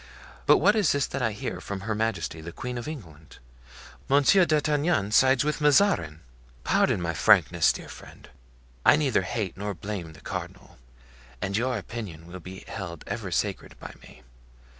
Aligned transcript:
But 0.47 0.57
what 0.57 0.75
is 0.75 0.93
this 0.93 1.05
that 1.05 1.21
I 1.21 1.31
hear 1.31 1.61
from 1.61 1.81
Her 1.81 1.93
Majesty 1.93 2.41
the 2.41 2.51
Queen 2.51 2.79
of 2.79 2.87
England? 2.87 3.37
Monsieur 4.09 4.45
d'Artagnan 4.45 5.11
sides 5.11 5.43
with 5.43 5.61
Mazarin! 5.61 6.21
Pardon 6.63 6.99
my 6.99 7.13
frankness, 7.13 7.71
dear 7.71 7.87
friend. 7.87 8.27
I 8.83 8.95
neither 8.95 9.21
hate 9.21 9.55
nor 9.55 9.75
blame 9.75 10.13
the 10.13 10.19
cardinal, 10.21 10.79
and 11.39 11.55
your 11.55 11.77
opinions 11.77 12.25
will 12.25 12.39
be 12.39 12.65
held 12.67 13.03
ever 13.05 13.29
sacred 13.29 13.79
by 13.79 13.93
me. 14.01 14.23